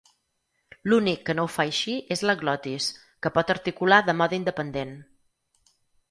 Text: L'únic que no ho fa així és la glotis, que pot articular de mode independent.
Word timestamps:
L'únic 0.91 1.19
que 1.25 1.33
no 1.39 1.43
ho 1.47 1.51
fa 1.55 1.65
així 1.71 1.97
és 2.15 2.23
la 2.29 2.35
glotis, 2.39 2.87
que 3.25 3.31
pot 3.35 3.53
articular 3.55 3.99
de 4.07 4.15
mode 4.23 4.39
independent. 4.39 4.95